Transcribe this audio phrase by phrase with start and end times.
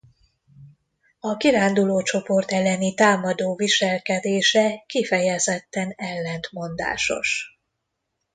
[1.19, 7.59] A kiránduló csoport elleni támadó viselkedése kifejezetten ellentmondásos.